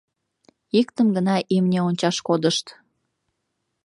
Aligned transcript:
Иктым 0.79 1.07
гына 1.15 1.35
имне 1.55 1.79
ончаш 1.87 2.17
кодышт. 2.27 2.65